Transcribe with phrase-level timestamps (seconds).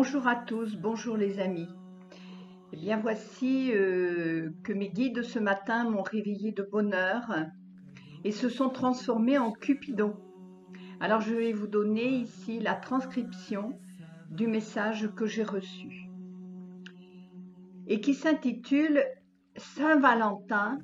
[0.00, 1.66] Bonjour à tous, bonjour les amis.
[2.72, 7.34] Eh bien voici euh, que mes guides ce matin m'ont réveillé de bonne heure
[8.22, 10.14] et se sont transformés en Cupidon.
[11.00, 13.76] Alors je vais vous donner ici la transcription
[14.30, 16.08] du message que j'ai reçu
[17.88, 19.02] et qui s'intitule
[19.56, 20.78] Saint-Valentin,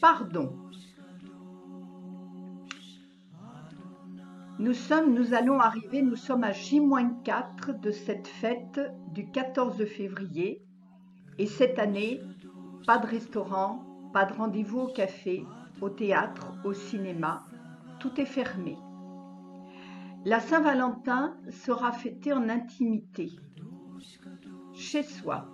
[0.00, 0.69] pardon.
[4.60, 8.78] Nous sommes, nous allons arriver, nous sommes à J-4 de cette fête
[9.10, 10.62] du 14 février.
[11.38, 12.20] Et cette année,
[12.86, 13.82] pas de restaurant,
[14.12, 15.46] pas de rendez-vous au café,
[15.80, 17.46] au théâtre, au cinéma,
[18.00, 18.76] tout est fermé.
[20.26, 23.30] La Saint-Valentin sera fêtée en intimité,
[24.74, 25.48] chez soi.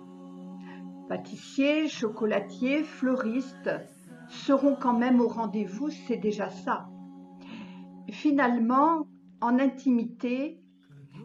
[1.07, 3.71] Pâtissiers, chocolatiers, fleuristes
[4.27, 6.89] seront quand même au rendez-vous, c'est déjà ça
[8.11, 9.07] finalement,
[9.41, 10.59] en intimité,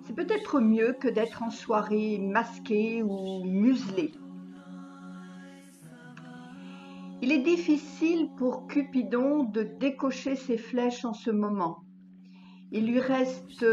[0.04, 4.12] c'est peut-être mieux que d'être en soirée masqué ou muselé.
[7.22, 11.84] Il est difficile pour Cupidon de décocher ses flèches en ce moment.
[12.72, 13.64] Il lui reste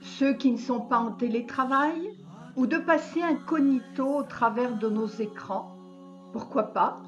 [0.00, 2.10] ceux qui ne sont pas en télétravail
[2.56, 5.76] ou de passer incognito au travers de nos écrans.
[6.32, 7.02] Pourquoi pas?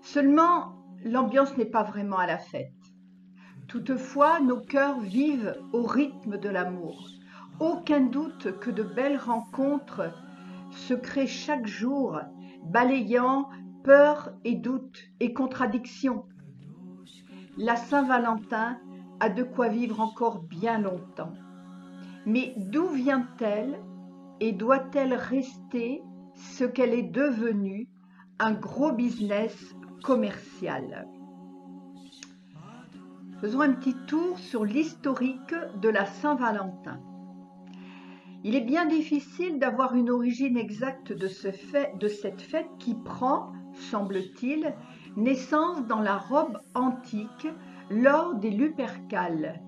[0.00, 0.72] Seulement,
[1.04, 2.72] l'ambiance n'est pas vraiment à la fête.
[3.70, 7.08] Toutefois, nos cœurs vivent au rythme de l'amour.
[7.60, 10.12] Aucun doute que de belles rencontres
[10.72, 12.18] se créent chaque jour,
[12.64, 13.48] balayant
[13.84, 16.24] peur et doute et contradictions.
[17.58, 18.76] La Saint-Valentin
[19.20, 21.34] a de quoi vivre encore bien longtemps.
[22.26, 23.78] Mais d'où vient-elle
[24.40, 26.02] et doit-elle rester
[26.34, 27.88] ce qu'elle est devenue,
[28.40, 31.06] un gros business commercial?
[33.40, 37.00] Faisons un petit tour sur l'historique de la Saint-Valentin.
[38.44, 41.26] Il est bien difficile d'avoir une origine exacte de,
[41.98, 44.74] de cette fête qui prend, semble-t-il,
[45.16, 47.48] naissance dans la Rome antique
[47.90, 49.62] lors des Lupercales,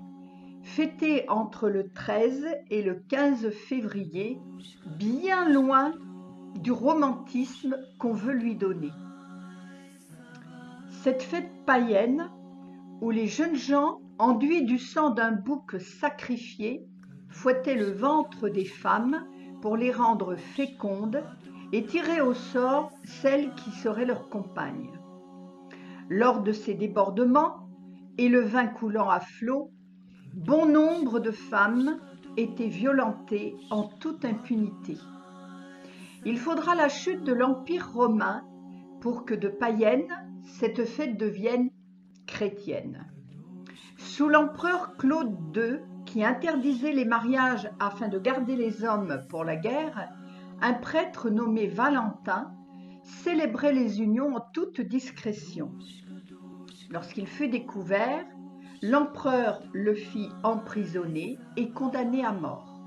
[0.63, 4.39] fêtée entre le 13 et le 15 février,
[4.99, 5.93] bien loin
[6.57, 8.93] du romantisme qu'on veut lui donner.
[10.91, 12.29] Cette fête païenne
[13.03, 16.87] où les jeunes gens, enduits du sang d'un bouc sacrifié,
[17.31, 19.27] fouettaient le ventre des femmes
[19.61, 21.25] pour les rendre fécondes
[21.73, 24.93] et tiraient au sort celles qui seraient leurs compagnes.
[26.09, 27.67] Lors de ces débordements,
[28.19, 29.73] et le vin coulant à flot,
[30.35, 31.99] bon nombre de femmes
[32.37, 34.97] étaient violentées en toute impunité.
[36.25, 38.45] Il faudra la chute de l'Empire romain
[39.01, 40.07] pour que de païennes,
[40.45, 41.71] cette fête devienne
[42.27, 43.07] chrétienne.
[43.97, 49.57] Sous l'empereur Claude II, qui interdisait les mariages afin de garder les hommes pour la
[49.57, 50.09] guerre,
[50.61, 52.53] un prêtre nommé Valentin
[53.03, 55.73] célébrait les unions en toute discrétion.
[56.91, 58.25] Lorsqu'il fut découvert,
[58.83, 62.81] l'empereur le fit emprisonner et condamner à mort.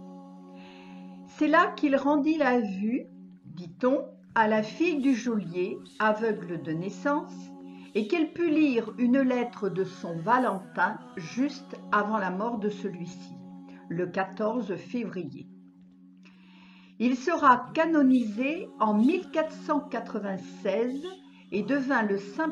[1.25, 3.07] C'est là qu'il rendit la vue,
[3.45, 7.33] dit-on, à la fille du geôlier, aveugle de naissance,
[7.95, 13.37] et qu'elle put lire une lettre de son Valentin juste avant la mort de celui-ci,
[13.87, 15.47] le 14 février.
[16.99, 21.07] Il sera canonisé en 1496
[21.51, 22.49] et devint le saint,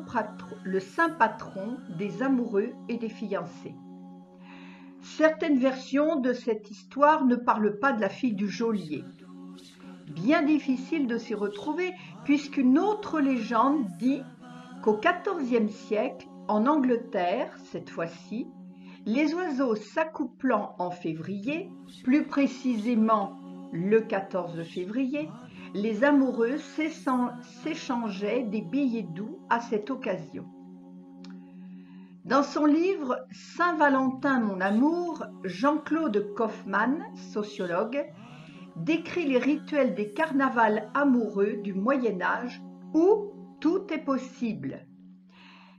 [1.10, 3.76] patron, des amoureux et des fiancés.
[5.02, 9.04] Certaines versions de cette histoire ne parlent pas de la fille du geôlier.
[10.08, 11.92] Bien difficile de s'y retrouver
[12.24, 14.22] puisqu'une autre légende dit
[14.84, 18.48] qu'au XIVe siècle, en Angleterre cette fois-ci,
[19.06, 21.70] les oiseaux s'accouplant en février,
[22.04, 23.40] plus précisément
[23.72, 25.30] le 14 février,
[25.74, 30.46] les amoureux s'échangeaient des billets doux à cette occasion.
[32.26, 38.06] Dans son livre Saint-Valentin, mon amour, Jean-Claude Kaufmann, sociologue,
[38.76, 42.62] décrit les rituels des carnavals amoureux du Moyen Âge
[42.94, 43.33] où
[43.64, 44.86] tout est possible.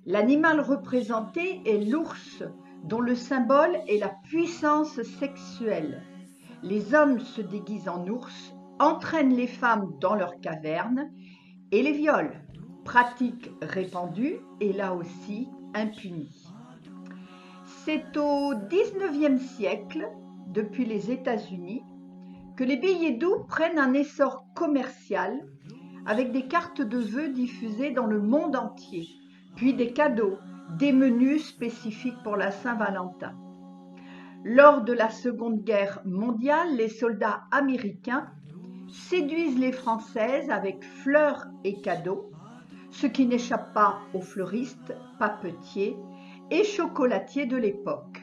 [0.06, 2.42] L'animal représenté est l'ours,
[2.82, 6.02] dont le symbole est la puissance sexuelle.
[6.62, 11.10] Les hommes se déguisent en ours, entraînent les femmes dans leurs cavernes
[11.72, 12.32] et les violent.
[12.86, 16.42] Pratique répandue et là aussi impunie.
[17.84, 20.08] C'est au XIXe siècle,
[20.46, 21.82] depuis les États-Unis,
[22.56, 25.38] que les billets doux prennent un essor commercial
[26.06, 29.08] avec des cartes de vœux diffusées dans le monde entier,
[29.56, 30.38] puis des cadeaux,
[30.78, 33.34] des menus spécifiques pour la Saint-Valentin.
[34.44, 38.26] Lors de la Seconde Guerre mondiale, les soldats américains
[38.88, 42.30] séduisent les Françaises avec fleurs et cadeaux,
[42.90, 45.96] ce qui n'échappe pas aux fleuristes, papetiers
[46.50, 48.22] et chocolatiers de l'époque.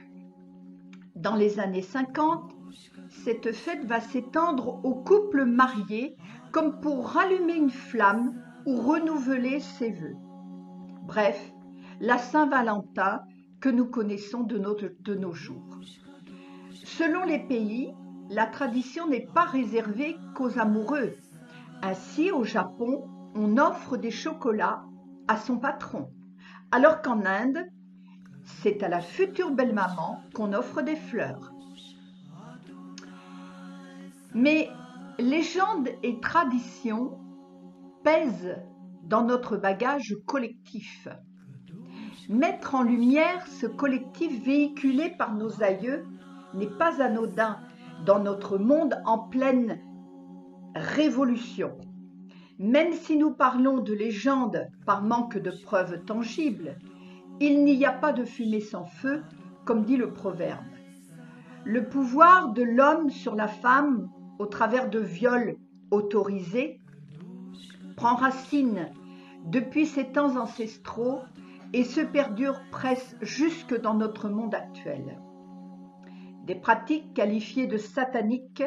[1.16, 2.56] Dans les années 50,
[3.10, 6.16] cette fête va s'étendre aux couples mariés
[6.52, 10.16] comme pour rallumer une flamme ou renouveler ses vœux.
[11.04, 11.52] Bref,
[12.00, 13.22] la Saint-Valentin
[13.60, 15.80] que nous connaissons de, nos jours.
[16.84, 17.94] Selon les pays,
[18.30, 21.14] la tradition n'est pas réservée qu'aux amoureux.
[21.84, 24.84] Ainsi, au Japon, on offre des chocolats
[25.28, 26.10] à son patron,
[26.72, 27.60] alors qu'en Inde,
[28.44, 31.52] c'est à la future belle-maman qu'on offre des fleurs.
[34.34, 34.70] Mais
[35.22, 37.18] légende et tradition
[38.04, 38.58] pèsent
[39.04, 41.08] dans notre bagage collectif.
[42.30, 46.06] Mettre en lumière ce collectif véhiculé par nos aïeux
[46.54, 47.60] n'est pas anodin
[48.06, 49.80] dans notre monde en pleine
[50.76, 51.78] révolution.
[52.58, 56.78] Même si nous parlons de légendes par manque de preuves tangibles,
[57.40, 59.24] il n'y a pas de fumée sans feu,
[59.66, 60.64] comme dit le proverbe.
[61.64, 64.10] Le pouvoir de l'homme sur la femme,
[64.42, 65.58] au travers de viols
[65.92, 66.80] autorisés,
[67.96, 68.90] prend racine
[69.46, 71.20] depuis ces temps ancestraux
[71.74, 75.20] et se perdure presque jusque dans notre monde actuel.
[76.48, 78.64] Des pratiques qualifiées de sataniques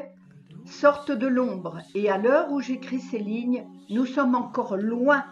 [0.65, 5.25] sortent de l'ombre et à l'heure où j'écris ces lignes, nous sommes encore loin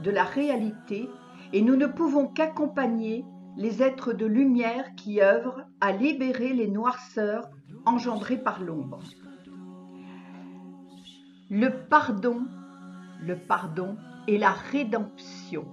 [0.00, 1.08] de la réalité
[1.52, 3.24] et nous ne pouvons qu'accompagner
[3.56, 7.50] les êtres de lumière qui œuvrent à libérer les noirceurs
[7.84, 9.00] engendrées par l'ombre.
[11.54, 12.46] Le pardon,
[13.20, 15.66] le pardon et la rédemption.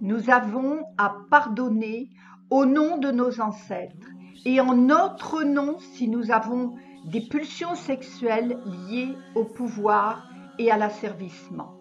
[0.00, 2.10] Nous avons à pardonner
[2.50, 4.08] au nom de nos ancêtres
[4.44, 6.74] et en notre nom si nous avons
[7.04, 10.28] des pulsions sexuelles liées au pouvoir
[10.58, 11.78] et à l'asservissement.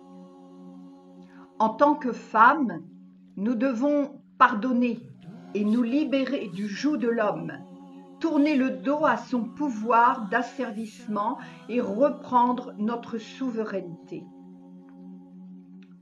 [1.57, 2.83] En tant que femmes,
[3.37, 4.99] nous devons pardonner
[5.55, 7.53] et nous libérer du joug de l'homme,
[8.19, 11.37] tourner le dos à son pouvoir d'asservissement
[11.69, 14.23] et reprendre notre souveraineté.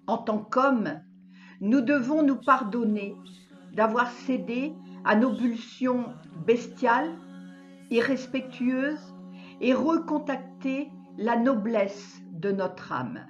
[0.08, 1.02] En tant qu'hommes,
[1.62, 3.16] nous devons nous pardonner
[3.74, 4.74] d'avoir cédé
[5.04, 6.14] à nos pulsions
[6.46, 7.12] bestiales,
[7.90, 9.14] irrespectueuses,
[9.62, 13.26] et recontacter la noblesse de notre âme.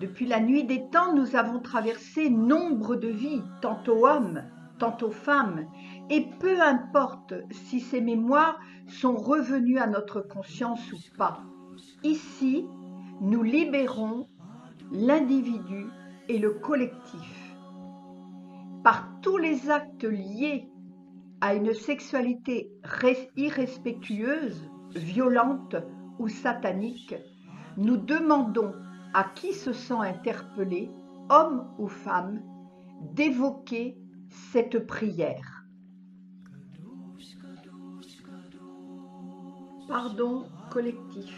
[0.00, 4.42] Depuis la nuit des temps, nous avons traversé nombre de vies, tantôt hommes,
[4.78, 5.66] tantôt femmes,
[6.10, 11.42] et peu importe si ces mémoires sont revenues à notre conscience ou pas.
[12.02, 12.66] Ici,
[13.20, 14.28] nous libérons
[14.92, 15.86] l'individu
[16.28, 17.56] et le collectif.
[18.82, 20.68] Par tous les actes liés
[21.40, 22.70] à une sexualité
[23.36, 25.76] irrespectueuse, violente
[26.18, 27.14] ou satanique,
[27.76, 28.72] nous demandons
[29.14, 30.90] à qui se sent interpellé,
[31.30, 32.42] homme ou femme,
[33.14, 33.96] d'évoquer
[34.30, 35.53] cette prière.
[39.86, 41.34] Pardon collectif.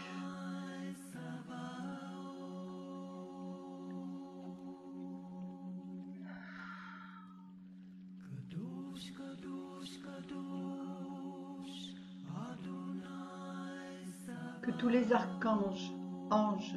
[14.61, 15.91] Que tous les archanges,
[16.29, 16.75] anges,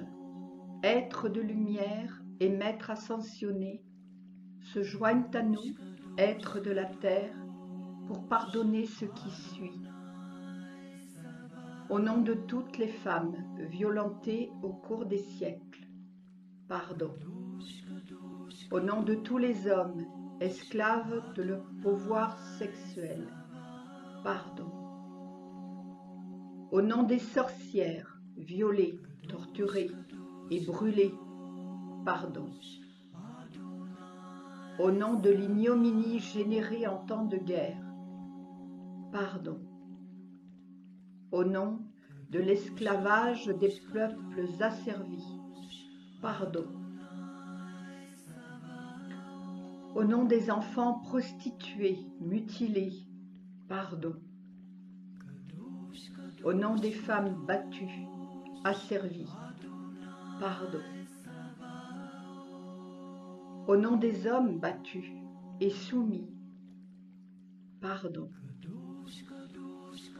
[0.82, 3.82] êtres de lumière et maîtres ascensionnés
[4.62, 5.74] se joignent à nous,
[6.18, 7.34] êtres de la terre,
[8.06, 9.89] pour pardonner ce qui suit.
[11.90, 15.88] Au nom de toutes les femmes violentées au cours des siècles,
[16.68, 17.10] pardon.
[18.70, 20.06] Au nom de tous les hommes
[20.40, 23.26] esclaves de leur pouvoir sexuel,
[24.22, 24.70] pardon.
[26.70, 28.96] Au nom des sorcières violées,
[29.28, 29.90] torturées
[30.52, 31.14] et brûlées,
[32.04, 32.50] pardon.
[34.78, 37.82] Au nom de l'ignominie générée en temps de guerre,
[39.10, 39.58] pardon.
[41.32, 41.78] Au nom
[42.30, 45.38] de l'esclavage des peuples asservis,
[46.22, 46.66] pardon
[49.94, 52.92] au nom des enfants prostitués, mutilés,
[53.68, 54.14] pardon.
[56.44, 58.06] Au nom des femmes battues,
[58.64, 59.28] asservies,
[60.38, 60.80] pardon.
[63.66, 65.12] Au nom des hommes battus
[65.60, 66.30] et soumis,
[67.80, 68.30] pardon.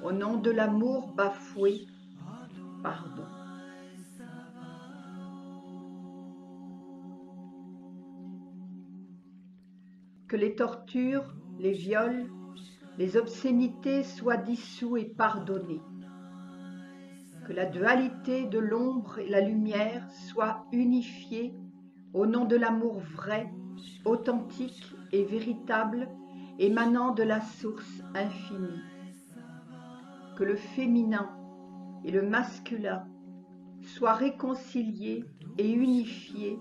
[0.03, 1.87] Au nom de l'amour bafoué,
[2.83, 3.25] pardon.
[10.31, 12.31] que les tortures, les viols,
[12.99, 15.83] les obscénités soient dissous et pardonnées.
[17.49, 21.53] Que la dualité de l'ombre et la lumière soit unifiée
[22.15, 23.53] au nom de l'amour vrai,
[24.05, 26.09] authentique et véritable,
[26.61, 29.00] émanant de la source infinie.
[30.41, 31.29] Le féminin
[32.03, 33.05] et le masculin
[33.83, 35.23] soient réconciliés
[35.59, 36.59] et unifiés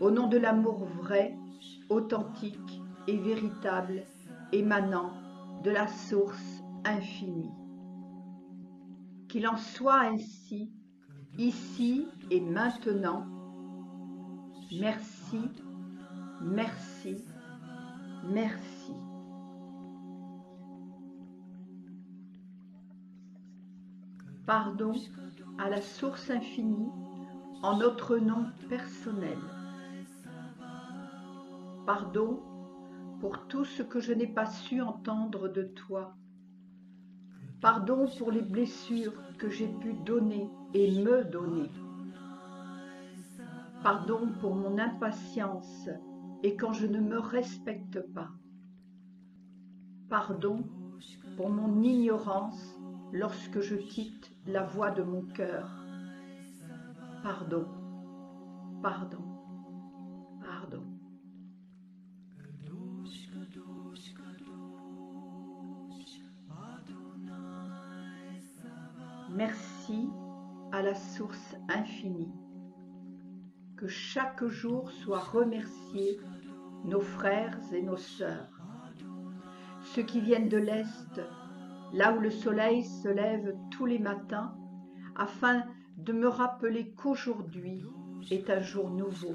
[0.00, 1.36] au nom de l'amour vrai,
[1.88, 4.02] authentique et véritable,
[4.50, 5.12] émanant
[5.62, 7.52] de la source infinie.
[9.28, 10.72] Qu'il en soit ainsi,
[11.38, 13.24] ici et maintenant.
[14.80, 15.48] Merci,
[16.40, 17.24] merci,
[18.24, 18.81] merci.
[24.46, 24.92] Pardon
[25.58, 26.90] à la source infinie
[27.62, 29.38] en notre nom personnel.
[31.86, 32.42] Pardon
[33.20, 36.16] pour tout ce que je n'ai pas su entendre de toi.
[37.60, 41.70] Pardon pour les blessures que j'ai pu donner et me donner.
[43.84, 45.88] Pardon pour mon impatience
[46.42, 48.30] et quand je ne me respecte pas.
[50.08, 50.64] Pardon
[51.36, 52.76] pour mon ignorance
[53.12, 55.68] lorsque je quitte la voie de mon cœur.
[57.22, 57.66] Pardon,
[58.82, 59.24] pardon,
[60.40, 60.82] pardon.
[69.34, 70.10] Merci
[70.72, 72.32] à la source infinie.
[73.76, 76.20] Que chaque jour soit remercié
[76.84, 78.50] nos frères et nos sœurs,
[79.94, 81.20] ceux qui viennent de l'Est,
[81.92, 84.54] là où le soleil se lève tous les matins,
[85.16, 85.62] afin
[85.98, 87.84] de me rappeler qu'aujourd'hui
[88.30, 89.34] est un jour nouveau.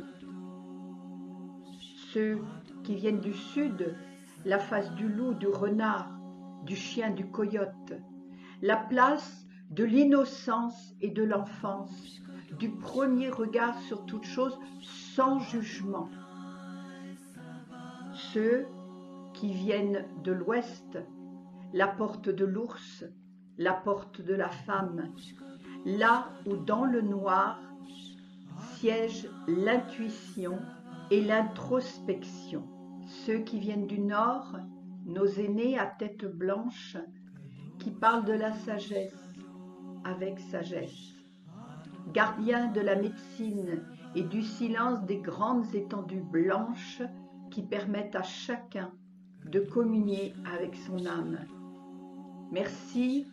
[2.14, 2.40] Ceux
[2.84, 3.96] qui viennent du sud,
[4.46, 6.10] la face du loup, du renard,
[6.66, 7.94] du chien, du coyote,
[8.62, 12.22] la place de l'innocence et de l'enfance,
[12.58, 16.10] du premier regard sur toute chose sans jugement.
[18.14, 18.66] Ceux
[19.34, 20.98] qui viennent de l'ouest,
[21.74, 23.06] la porte de l'ours,
[23.58, 25.14] la porte de la femme,
[25.86, 27.60] là où dans le noir
[28.76, 30.60] siège l'intuition
[31.12, 32.64] et l'introspection.
[33.26, 34.58] Ceux qui viennent du nord,
[35.06, 36.98] nos aînés à tête blanche,
[37.80, 39.30] qui parlent de la sagesse
[40.04, 41.14] avec sagesse.
[42.14, 43.84] Gardiens de la médecine
[44.16, 47.02] et du silence des grandes étendues blanches
[47.52, 48.92] qui permettent à chacun
[49.46, 51.38] de communier avec son âme.
[52.52, 53.28] Merci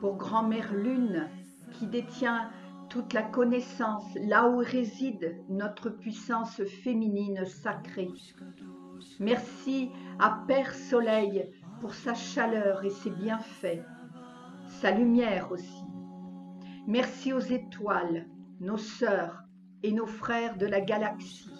[0.00, 1.28] pour grand-mère Lune
[1.72, 2.50] qui détient
[2.88, 8.08] toute la connaissance là où réside notre puissance féminine sacrée.
[9.20, 11.50] Merci à Père Soleil
[11.80, 13.84] pour sa chaleur et ses bienfaits,
[14.66, 15.84] sa lumière aussi.
[16.86, 18.26] Merci aux étoiles,
[18.60, 19.44] nos sœurs
[19.82, 21.50] et nos frères de la galaxie.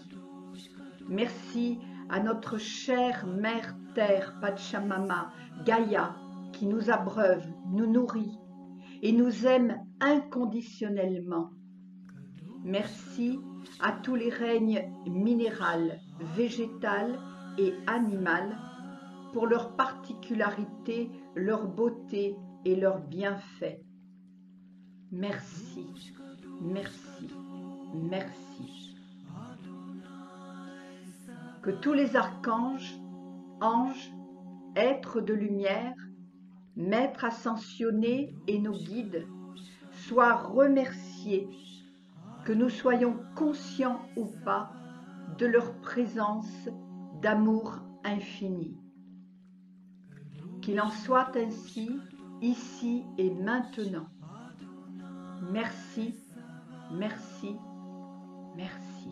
[1.09, 1.78] Merci
[2.09, 5.30] à notre chère Mère Terre, Pachamama,
[5.64, 6.16] Gaïa,
[6.58, 8.36] qui nous abreuve, nous nourrit
[9.02, 11.50] et nous aime inconditionnellement.
[12.64, 13.38] Merci
[13.80, 16.00] à tous les règnes minéral,
[16.34, 17.16] végétal
[17.58, 18.58] et animal
[19.32, 23.80] pour leur particularité, leur beauté et leurs bienfaits.
[25.12, 25.86] Merci,
[26.60, 27.28] merci,
[27.94, 28.96] merci.
[31.62, 32.98] Que tous les archanges,
[33.60, 34.10] anges,
[34.74, 35.94] êtres de lumière,
[36.78, 39.26] maîtres ascensionnés et nos guides
[39.90, 41.49] soient remerciés,
[42.44, 44.73] que nous soyons conscients ou pas
[45.38, 46.68] de leur présence
[47.20, 48.78] d'amour infini.
[50.62, 51.90] Qu'il en soit ainsi
[52.40, 54.06] ici et maintenant.
[55.52, 56.14] Merci,
[56.92, 57.56] merci,
[58.56, 59.11] merci.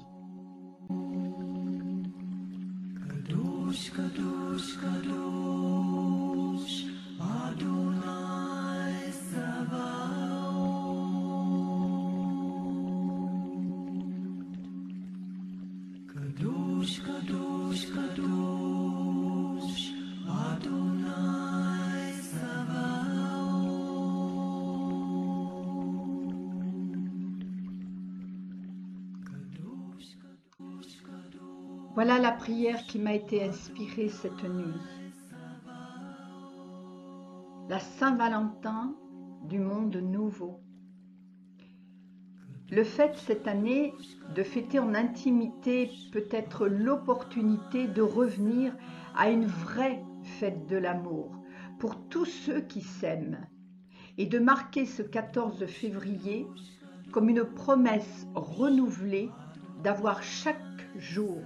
[32.06, 34.80] Voilà la prière qui m'a été inspirée cette nuit.
[37.68, 38.94] La Saint-Valentin
[39.42, 40.60] du monde nouveau.
[42.70, 43.92] Le fait cette année
[44.36, 48.72] de fêter en intimité peut être l'opportunité de revenir
[49.16, 50.00] à une vraie
[50.38, 51.34] fête de l'amour,
[51.80, 53.48] pour tous ceux qui s'aiment
[54.16, 56.46] et de marquer ce 14 février
[57.10, 59.28] comme une promesse renouvelée
[59.82, 60.62] d'avoir chaque
[60.94, 61.42] jour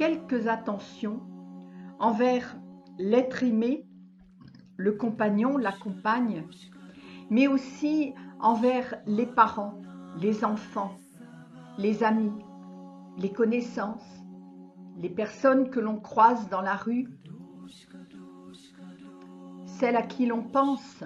[0.00, 1.20] quelques attentions
[1.98, 2.56] envers
[2.98, 3.86] l'être aimé,
[4.78, 6.46] le compagnon, la compagne,
[7.28, 9.74] mais aussi envers les parents,
[10.18, 10.96] les enfants,
[11.76, 12.32] les amis,
[13.18, 14.24] les connaissances,
[14.96, 17.06] les personnes que l'on croise dans la rue,
[19.66, 21.04] celles à qui l'on pense,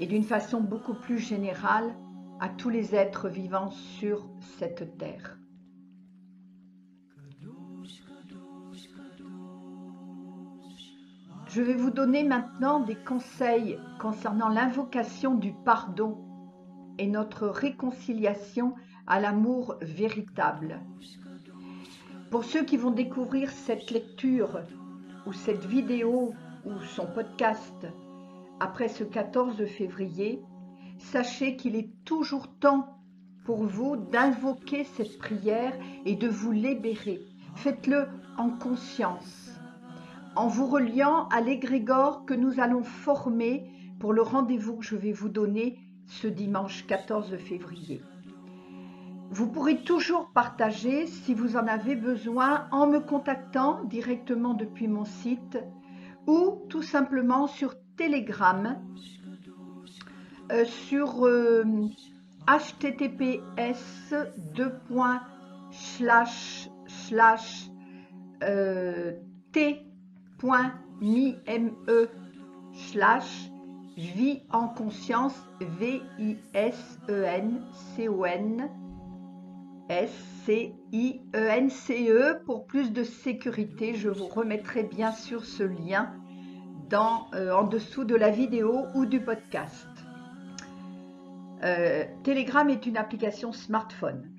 [0.00, 1.94] et d'une façon beaucoup plus générale
[2.40, 5.38] à tous les êtres vivants sur cette terre.
[11.56, 16.18] Je vais vous donner maintenant des conseils concernant l'invocation du pardon
[16.98, 18.74] et notre réconciliation
[19.06, 20.82] à l'amour véritable.
[22.30, 24.60] Pour ceux qui vont découvrir cette lecture
[25.24, 26.34] ou cette vidéo
[26.66, 27.86] ou son podcast
[28.60, 30.42] après ce 14 février,
[30.98, 33.00] sachez qu'il est toujours temps
[33.46, 35.72] pour vous d'invoquer cette prière
[36.04, 37.22] et de vous libérer.
[37.54, 39.45] Faites-le en conscience,
[40.36, 43.64] en vous reliant à l'égrégore que nous allons former
[43.98, 48.02] pour le rendez-vous que je vais vous donner ce dimanche 14 février.
[49.30, 55.04] Vous pourrez toujours partager si vous en avez besoin en me contactant directement depuis mon
[55.04, 55.58] site
[56.26, 58.78] ou tout simplement sur Telegram
[60.52, 61.64] euh, sur euh,
[62.46, 64.14] https
[68.42, 69.12] euh,
[70.38, 72.08] t.me
[72.72, 73.50] slash
[73.96, 78.68] vie en conscience v i s e n c o n
[79.88, 80.10] s
[80.44, 85.44] c i e n c e pour plus de sécurité je vous remettrai bien sûr
[85.44, 86.12] ce lien
[86.92, 89.88] euh, en dessous de la vidéo ou du podcast.
[91.64, 94.30] Euh, Telegram est une application smartphone.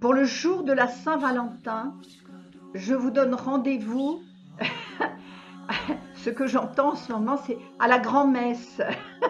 [0.00, 1.94] Pour le jour de la Saint-Valentin,
[2.76, 4.20] je vous donne rendez-vous.
[6.14, 8.80] ce que j'entends en ce moment, c'est à la grand-messe,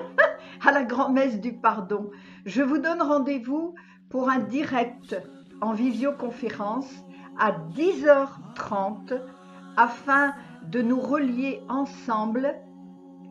[0.64, 2.10] à la grand-messe du pardon.
[2.44, 3.74] Je vous donne rendez-vous
[4.10, 5.16] pour un direct
[5.60, 6.90] en visioconférence
[7.38, 9.20] à 10h30
[9.76, 12.54] afin de nous relier ensemble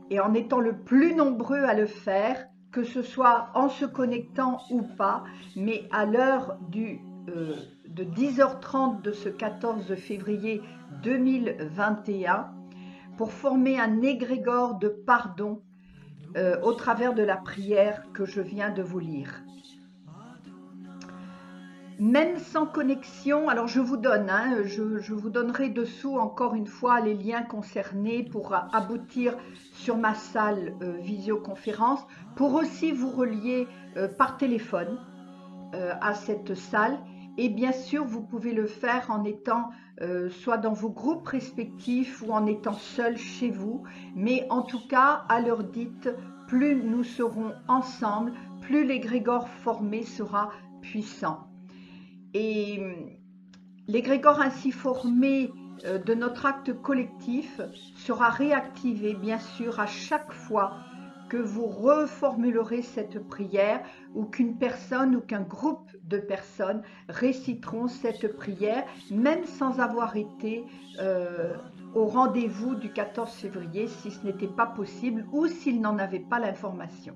[0.09, 4.59] et en étant le plus nombreux à le faire, que ce soit en se connectant
[4.69, 5.23] ou pas,
[5.55, 6.99] mais à l'heure du
[7.29, 7.55] euh,
[7.95, 10.61] de 10h30 de ce 14 février
[11.03, 12.51] 2021
[13.15, 15.61] pour former un égrégore de pardon
[16.35, 19.41] euh, au travers de la prière que je viens de vous lire
[21.97, 26.99] même sans connexion, alors je vous donne, hein, je, vous donnerai dessous encore une fois
[26.99, 29.37] les liens concernés pour aboutir
[29.71, 32.01] sur ma salle euh, visioconférence,
[32.35, 34.99] pour aussi vous relier euh, par téléphone
[36.01, 36.97] à cette salle.
[37.37, 39.69] Et bien sûr, vous pouvez le faire en étant
[40.29, 43.83] soit dans vos groupes respectifs ou en étant seul chez vous.
[44.15, 46.09] Mais en tout cas, à l'heure dite,
[46.47, 51.47] plus nous serons ensemble, plus l'égrégore formé sera puissant.
[52.33, 53.09] Et hum,
[53.87, 55.51] l'égrégore ainsi formé
[55.85, 57.61] euh, de notre acte collectif
[57.95, 60.73] sera réactivé, bien sûr, à chaque fois
[61.29, 63.81] que vous reformulerez cette prière
[64.13, 70.65] ou qu'une personne ou qu'un groupe de personnes réciteront cette prière, même sans avoir été
[70.99, 71.53] euh,
[71.93, 76.39] au rendez-vous du 14 février, si ce n'était pas possible ou s'ils n'en avaient pas
[76.39, 77.15] l'information.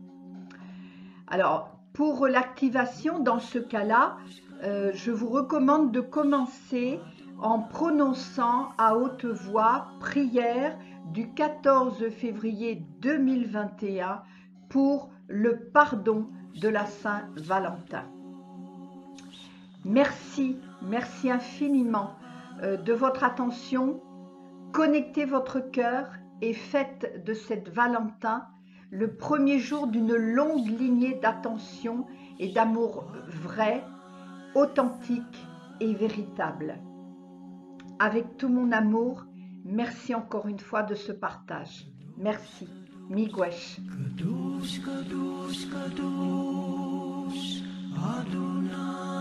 [1.28, 4.17] Alors, pour l'activation, dans ce cas-là,
[4.63, 7.00] euh, je vous recommande de commencer
[7.41, 14.21] en prononçant à haute voix prière du 14 février 2021
[14.69, 16.27] pour le pardon
[16.59, 18.05] de la Saint-Valentin.
[19.85, 22.15] Merci, merci infiniment
[22.62, 24.01] euh, de votre attention.
[24.71, 28.45] Connectez votre cœur et faites de cette Valentin
[28.91, 32.05] le premier jour d'une longue lignée d'attention
[32.39, 33.83] et d'amour vrai
[34.55, 35.47] authentique
[35.79, 36.79] et véritable.
[37.99, 39.25] Avec tout mon amour,
[39.71, 41.86] Merci encore une fois de ce partage.
[42.17, 42.67] Merci.
[43.08, 43.77] Migwesh.
[47.95, 49.18] Adonai.